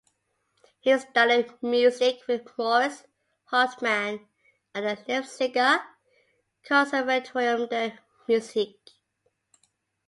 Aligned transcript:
He 0.79 0.97
studied 0.97 1.61
music 1.61 2.21
with 2.27 2.57
Moritz 2.57 3.03
Hauptmann 3.51 4.25
at 4.73 4.81
the 4.81 5.03
Leipziger 5.13 5.79
Conservatorium 6.67 7.69
der 7.69 7.99
Musik. 8.27 8.77